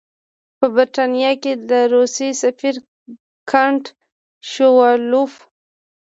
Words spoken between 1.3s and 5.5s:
کې د روسیې سفیر کنټ شووالوف.